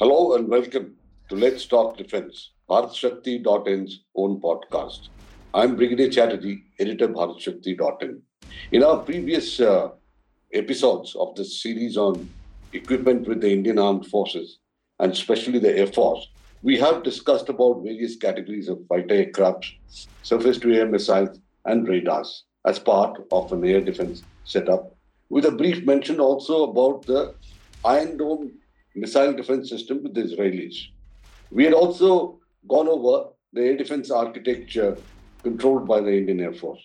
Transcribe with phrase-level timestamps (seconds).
[0.00, 0.94] Hello and welcome
[1.28, 5.08] to Let's Talk Defense, BharatShakti.in's own podcast.
[5.52, 8.22] I'm Brigadier Chatterjee, editor BharatShakti.in.
[8.70, 9.88] In our previous uh,
[10.52, 12.30] episodes of this series on
[12.72, 14.60] equipment with the Indian Armed Forces,
[15.00, 16.28] and especially the Air Force,
[16.62, 19.66] we have discussed about various categories of fighter aircraft,
[20.22, 24.94] surface-to-air missiles, and radars as part of an air defense setup,
[25.28, 27.34] with a brief mention also about the
[27.84, 28.52] Iron Dome
[29.00, 30.76] missile defense system with the Israelis.
[31.50, 34.96] We had also gone over the air defense architecture
[35.42, 36.80] controlled by the Indian Air Force.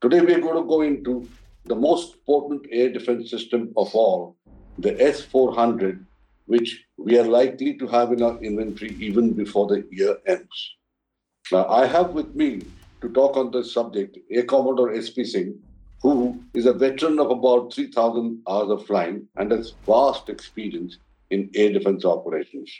[0.00, 1.28] Today, we are going to go into
[1.64, 4.36] the most potent air defense system of all,
[4.78, 6.04] the S 400,
[6.46, 10.74] which we are likely to have in our inventory even before the year ends.
[11.52, 12.62] Now, I have with me
[13.00, 15.58] to talk on this subject Air Commodore SP Singh,
[16.02, 20.98] who is a veteran of about 3,000 hours of flying and has vast experience
[21.32, 22.70] in air defense operations.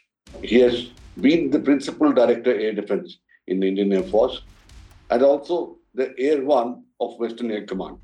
[0.43, 0.91] He has
[1.27, 4.43] been the principal director air defense in the Indian Air Force
[5.11, 7.97] and also the Air One of Western Air Command.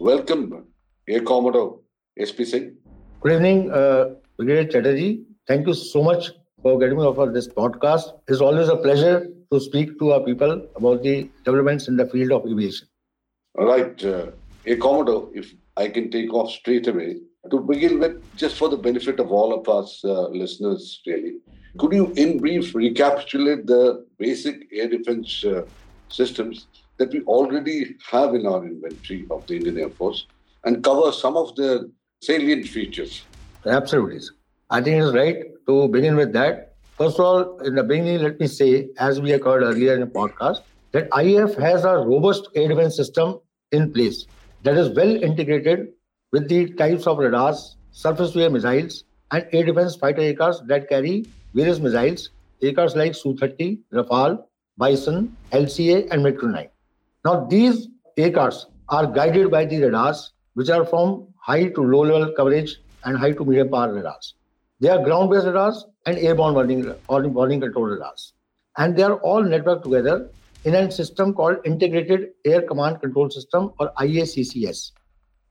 [0.00, 0.66] Welcome,
[1.08, 1.80] Air Commodore
[2.28, 2.76] SP Singh.
[3.20, 5.24] Good evening, uh, Brigadier Chatterjee.
[5.48, 6.30] Thank you so much
[6.62, 8.12] for getting me offer this podcast.
[8.28, 12.32] It's always a pleasure to speak to our people about the developments in the field
[12.32, 12.88] of aviation.
[13.58, 14.26] All right, uh,
[14.66, 17.16] Air Commodore, if I can take off straight away,
[17.50, 21.34] to begin with, just for the benefit of all of us uh, listeners, really,
[21.78, 25.62] could you, in brief, recapitulate the basic air defense uh,
[26.08, 26.66] systems
[26.98, 30.26] that we already have in our inventory of the Indian Air Force
[30.64, 31.90] and cover some of the
[32.22, 33.24] salient features?
[33.66, 34.20] Absolutely.
[34.70, 36.74] I think it's right to begin with that.
[36.96, 40.06] First of all, in the beginning, let me say, as we heard earlier in the
[40.06, 40.60] podcast,
[40.92, 43.40] that IAF has a robust air defense system
[43.72, 44.26] in place
[44.62, 45.88] that is well integrated
[46.34, 51.78] with the types of radars, surface-to-air missiles, and air defense fighter aircraft that carry various
[51.78, 52.30] missiles,
[52.60, 54.42] aircraft like Su-30, Rafale,
[54.76, 56.68] Bison, LCA, and MiG-29.
[57.24, 57.86] Now, these
[58.18, 63.16] aircrafts are guided by the radars, which are from high to low level coverage and
[63.16, 64.34] high to medium power radars.
[64.80, 68.32] They are ground based radars and airborne warning, warning control radars.
[68.76, 70.28] And they are all networked together
[70.64, 74.90] in a system called Integrated Air Command Control System or IACCS.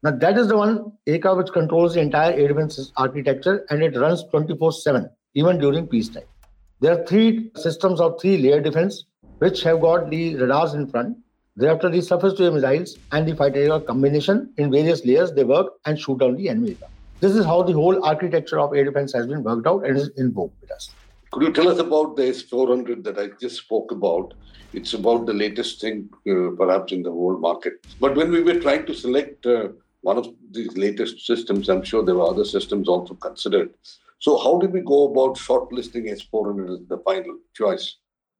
[0.03, 3.95] Now, that is the one ACA which controls the entire air defense architecture and it
[3.97, 6.25] runs 24 7, even during peacetime.
[6.81, 9.05] There are three systems of three layer defense
[9.37, 11.17] which have got the radars in front.
[11.55, 15.45] Thereafter, the surface to air missiles and the fighter air combination in various layers, they
[15.45, 16.75] work and shoot down the enemy.
[17.21, 20.09] This is how the whole architecture of air defense has been worked out and is
[20.17, 20.89] invoked with us.
[21.31, 24.33] Could you tell us about the S400 that I just spoke about?
[24.73, 27.73] It's about the latest thing, uh, perhaps, in the whole market.
[28.01, 29.69] But when we were trying to select uh,
[30.03, 31.69] one of these latest systems.
[31.69, 33.73] I'm sure there were other systems also considered.
[34.19, 37.97] So, how did we go about shortlisting S400 as the final choice?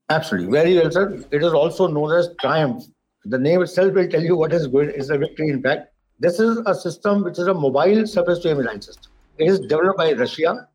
[0.09, 1.23] Absolutely, very well, sir.
[1.31, 2.83] It is also known as Triumph.
[3.25, 4.89] The name itself will tell you what is good.
[4.89, 5.87] It's a victory, in fact.
[6.19, 9.11] This is a system which is a mobile surface-to-air missile system.
[9.37, 10.67] It is developed by Russia,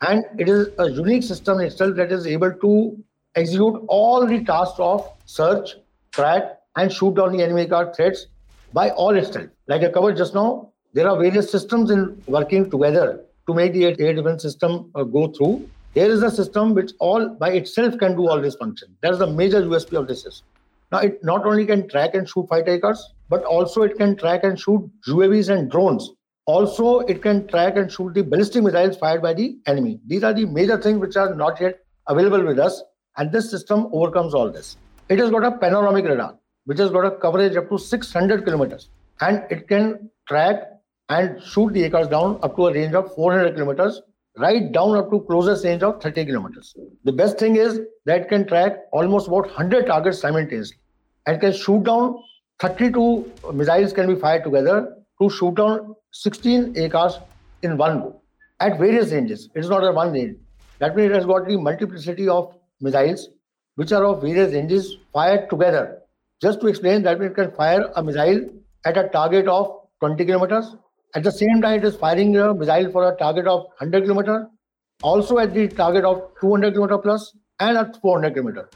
[0.00, 3.04] and it is a unique system itself that is able to
[3.36, 5.76] execute all the tasks of search,
[6.10, 8.26] track, and shoot down the enemy car threats
[8.72, 9.48] by all itself.
[9.68, 13.84] Like I covered just now, there are various systems in working together to make the
[13.84, 15.68] air defense system uh, go through.
[15.94, 18.96] There is a system which all by itself can do all this function.
[19.02, 20.46] That is the major USP of this system.
[20.90, 23.00] Now, it not only can track and shoot fighter aircraft,
[23.30, 26.10] but also it can track and shoot UAVs and drones.
[26.44, 30.00] Also, it can track and shoot the ballistic missiles fired by the enemy.
[30.06, 31.78] These are the major things which are not yet
[32.08, 32.82] available with us,
[33.16, 34.76] and this system overcomes all this.
[35.08, 38.88] It has got a panoramic radar which has got a coverage up to 600 kilometers.
[39.20, 40.62] And it can track
[41.08, 44.02] and shoot the aircraft down up to a range of 400 kilometers
[44.38, 46.74] right down up to closest range of 30 kilometers.
[47.04, 50.78] The best thing is that can track almost about 100 targets simultaneously
[51.26, 52.16] and can shoot down
[52.60, 57.20] 32 missiles can be fired together to shoot down 16 aircraft
[57.62, 58.22] in one go
[58.60, 59.48] at various ranges.
[59.54, 60.36] It is not a one range.
[60.78, 63.28] That means it has got the multiplicity of missiles
[63.74, 66.01] which are of various ranges fired together
[66.42, 68.40] just to explain that it can fire a missile
[68.84, 69.68] at a target of
[70.00, 70.74] 20 kilometers.
[71.14, 74.46] At the same time, it is firing a missile for a target of 100 kilometers,
[75.02, 78.68] also at the target of 200 kilometer plus and at 400 kilometer.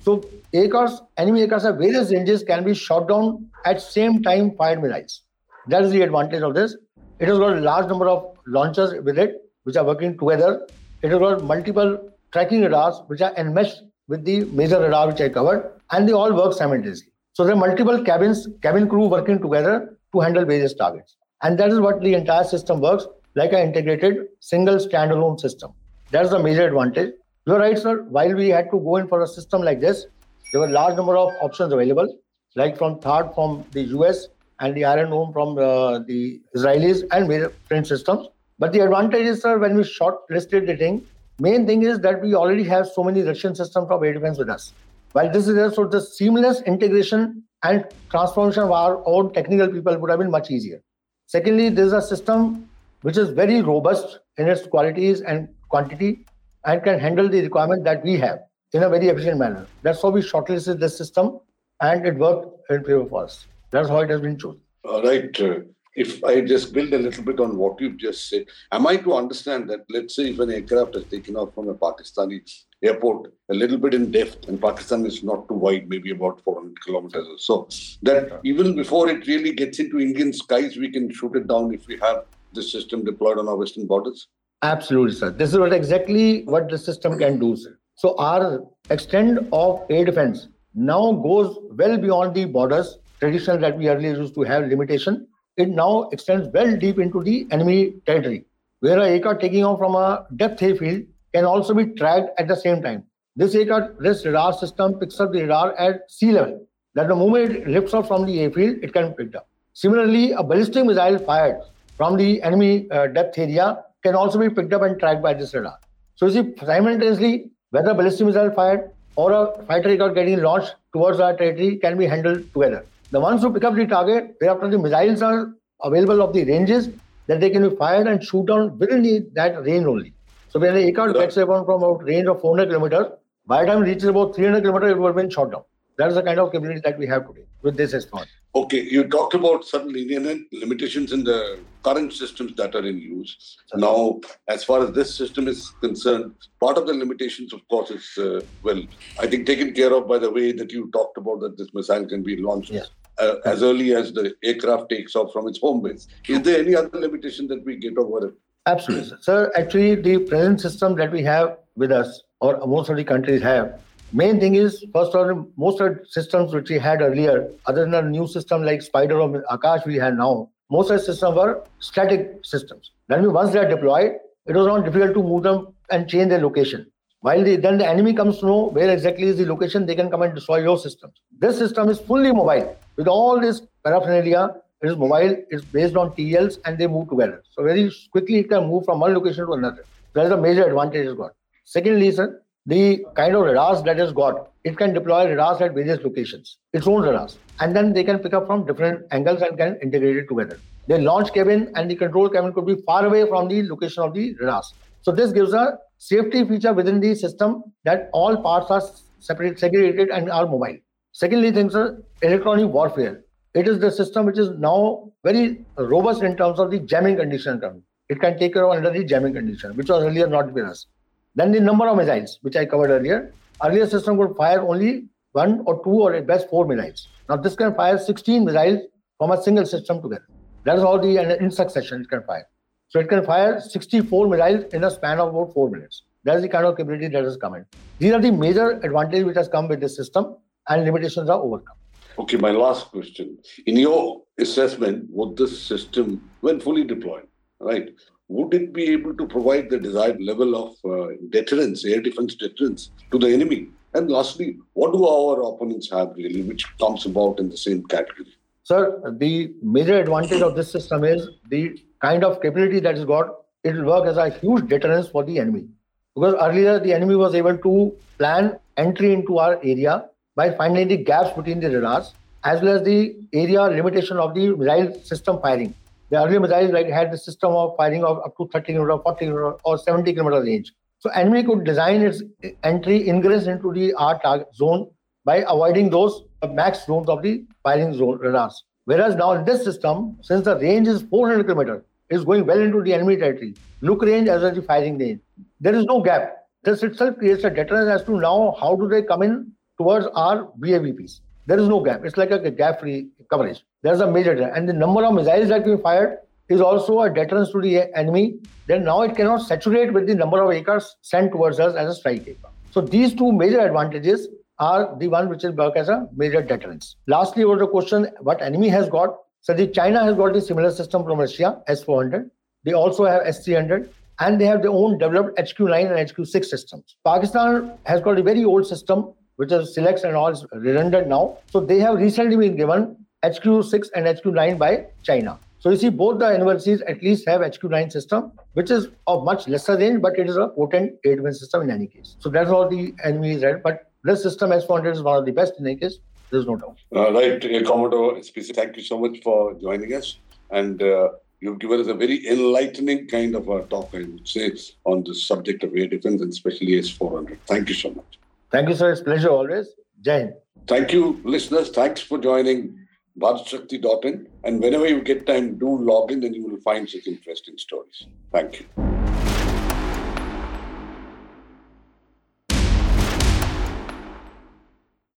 [0.00, 4.82] So aircrafts, enemy aircrafts of various ranges can be shot down at same time fired
[4.82, 5.22] missiles.
[5.68, 6.76] That is the advantage of this.
[7.20, 10.66] It has got a large number of launchers with it, which are working together.
[11.02, 15.28] It has got multiple tracking radars, which are enmeshed with the major radar which I
[15.28, 17.11] covered, and they all work simultaneously.
[17.34, 21.16] So there are multiple cabins, cabin crew working together to handle various targets.
[21.42, 25.72] And that is what the entire system works like an integrated single standalone system.
[26.10, 27.14] That's the major advantage.
[27.46, 28.02] You're right, sir.
[28.02, 30.06] While we had to go in for a system like this,
[30.52, 32.18] there were large number of options available,
[32.54, 34.28] like from THAAD from the US
[34.60, 38.28] and the Iron Dome from uh, the Israelis and various systems.
[38.58, 41.06] But the advantage is, sir, when we shortlisted the thing,
[41.38, 44.50] main thing is that we already have so many Russian systems from air defense with
[44.50, 44.74] us.
[45.12, 49.98] While this is there, so the seamless integration and transformation of our own technical people
[49.98, 50.82] would have been much easier.
[51.26, 52.68] Secondly, this is a system
[53.02, 56.24] which is very robust in its qualities and quantity
[56.64, 58.38] and can handle the requirement that we have
[58.72, 59.66] in a very efficient manner.
[59.82, 61.40] That's how we shortlisted this system
[61.80, 63.46] and it worked in favor of us.
[63.70, 64.60] That's how it has been chosen.
[64.84, 65.40] All right.
[65.40, 65.60] Uh,
[65.94, 69.14] If I just build a little bit on what you've just said, am I to
[69.14, 72.40] understand that, let's say, if an aircraft is taken off from a Pakistani
[72.82, 76.82] airport a little bit in depth, and Pakistan is not too wide, maybe about 400
[76.82, 77.68] kilometers or so,
[78.02, 81.86] that even before it really gets into Indian skies, we can shoot it down if
[81.86, 82.24] we have
[82.54, 84.28] this system deployed on our western borders?
[84.62, 85.30] Absolutely, sir.
[85.30, 87.78] This is what exactly what the system can do, sir.
[87.96, 93.88] So our extent of air defense now goes well beyond the borders traditional that we
[93.88, 95.26] earlier used to have limitation.
[95.56, 98.46] It now extends well deep into the enemy territory,
[98.80, 101.02] where a aircraft taking off from a depth airfield
[101.34, 103.04] can also be tracked at the same time.
[103.36, 106.66] This aircraft, this radar system picks up the radar at sea level.
[106.94, 109.46] That the moment it lifts off from the airfield, it can pick up.
[109.74, 111.60] Similarly, a ballistic missile fired
[111.96, 115.54] from the enemy uh, depth area can also be picked up and tracked by this
[115.54, 115.78] radar.
[116.14, 120.74] So you see, simultaneously, whether a ballistic missile fired or a fighter aircraft getting launched
[120.92, 122.84] towards our territory can be handled together.
[123.12, 126.88] The ones who pick up the target, thereafter the missiles are available of the ranges
[127.26, 130.14] that they can be fired and shoot down within that range only.
[130.48, 133.12] So when the aircraft gets around from a range of 400 kilometers,
[133.46, 135.62] by the time it reaches about 300 kilometers, it will have been shot down.
[135.98, 138.24] That is the kind of capability that we have today with this S4.
[138.54, 143.58] Okay, you talked about certain limitations in the current systems that are in use.
[143.74, 148.10] Now, as far as this system is concerned, part of the limitations, of course, is
[148.18, 148.82] uh, well,
[149.20, 152.06] I think taken care of by the way that you talked about that this missile
[152.06, 152.84] can be launched yeah.
[153.18, 156.08] Uh, as early as the aircraft takes off from its home base.
[156.28, 158.34] Is there any other limitation that we get over it?
[158.66, 159.52] Absolutely, sir.
[159.56, 163.80] Actually, the present system that we have with us, or most of the countries have,
[164.12, 167.84] main thing is first of all, most of the systems which we had earlier, other
[167.84, 171.36] than a new system like Spider or Akash we have now, most of the systems
[171.36, 172.92] were static systems.
[173.08, 174.12] Then once they are deployed,
[174.46, 176.86] it was not difficult to move them and change their location.
[177.20, 180.10] While the, then the enemy comes to know where exactly is the location, they can
[180.10, 181.14] come and destroy your systems.
[181.38, 182.76] This system is fully mobile.
[182.96, 184.50] With all this paraphernalia,
[184.82, 187.42] it is mobile, it's based on TLs, and they move together.
[187.50, 189.84] So very quickly it can move from one location to another.
[190.14, 191.32] That is a major advantage it's got.
[191.64, 196.04] Secondly, sir, the kind of radars that it's got, it can deploy radars at various
[196.04, 197.38] locations, its own radars.
[197.60, 200.58] And then they can pick up from different angles and can integrate it together.
[200.88, 204.12] The launch cabin and the control cabin could be far away from the location of
[204.12, 204.74] the radars.
[205.00, 208.82] So this gives a safety feature within the system that all parts are
[209.20, 210.76] separate, segregated and are mobile.
[211.12, 213.22] Secondly, things are electronic warfare.
[213.54, 217.60] It is the system which is now very robust in terms of the jamming condition.
[218.08, 220.86] It can take care of under the jamming condition, which was earlier not with us.
[221.34, 223.32] Then the number of missiles, which I covered earlier.
[223.62, 227.08] Earlier system could fire only one or two or at best four missiles.
[227.28, 228.80] Now this can fire 16 missiles
[229.18, 230.26] from a single system together.
[230.64, 232.46] That is how the uh, in succession it can fire.
[232.88, 236.02] So it can fire 64 missiles in a span of about four minutes.
[236.24, 237.66] That is the kind of capability that has come in.
[237.98, 240.36] These are the major advantages which has come with this system,
[240.68, 241.76] and limitations are overcome.
[242.18, 243.38] Okay, my last question.
[243.66, 247.26] In your assessment, would this system, when fully deployed,
[247.60, 247.88] right,
[248.28, 252.90] would it be able to provide the desired level of uh, deterrence, air defense deterrence
[253.10, 253.68] to the enemy?
[253.94, 258.34] And lastly, what do our opponents have really, which comes about in the same category?
[258.64, 263.26] Sir, the major advantage of this system is the kind of capability that is got.
[263.64, 265.66] It will work as a huge deterrence for the enemy.
[266.14, 270.96] Because earlier, the enemy was able to plan entry into our area by finding the
[270.96, 275.74] gaps between the radars, as well as the area limitation of the missile system firing.
[276.10, 279.26] The earlier missiles like had the system of firing of up to 30 km, 40
[279.26, 280.72] km, or 70 km range.
[280.98, 282.22] So enemy could design its
[282.62, 284.90] entry ingress into the R target zone
[285.24, 288.64] by avoiding those max zones of the firing zone radars.
[288.84, 292.82] Whereas now in this system, since the range is 400 km, is going well into
[292.82, 293.54] the enemy territory.
[293.80, 295.20] Look range as well as the firing range.
[295.60, 296.36] There is no gap.
[296.62, 300.48] This itself creates a deterrence as to now how do they come in towards our
[300.60, 301.20] VAVPs.
[301.46, 302.04] There is no gap.
[302.04, 303.64] It's like a gap-free coverage.
[303.82, 304.56] There's a major deterrent.
[304.56, 308.36] And the number of missiles that we fired is also a deterrence to the enemy.
[308.68, 311.94] Then now it cannot saturate with the number of acres sent towards us as a
[311.94, 312.54] strike aircraft.
[312.70, 316.96] So these two major advantages are the one which will work as a major deterrence.
[317.08, 319.16] Lastly, was the question what enemy has got.
[319.40, 322.30] So the China has got a similar system from Russia, S400.
[322.64, 323.88] They also have S300
[324.20, 326.96] and they have their own developed HQ9 and HQ6 systems.
[327.04, 331.38] Pakistan has got a very old system, which is Silex and all is redundant now.
[331.50, 335.38] So they have recently been given HQ6 and HQ9 by China.
[335.60, 339.46] So you see, both the universities at least have HQ9 system, which is of much
[339.46, 342.16] lesser range, but it is a potent aid system in any case.
[342.18, 343.44] So that's how the enemy is.
[343.62, 345.98] But this system S400 is one of the best in any case.
[346.30, 346.78] There's no doubt.
[346.94, 350.16] Uh, right, uh, Commodore thank you so much for joining us.
[350.50, 351.10] And uh,
[351.40, 354.50] you've given us a very enlightening kind of a talk, I would say,
[354.84, 357.38] on the subject of air defense and especially S400.
[357.46, 358.18] Thank you so much.
[358.52, 358.92] Thank you, sir.
[358.92, 359.68] It's pleasure always.
[360.02, 360.30] Jai
[360.66, 361.70] Thank you, listeners.
[361.70, 362.78] Thanks for joining
[363.18, 364.28] bharatshakti.in.
[364.44, 368.06] And whenever you get time, do log in and you will find such interesting stories.
[368.30, 368.91] Thank you.